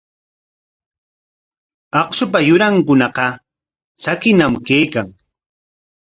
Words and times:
Akshupa 1.99 2.39
yurankunaqa 2.47 3.25
tsakiñam 4.01 4.53
kaykan. 4.67 5.07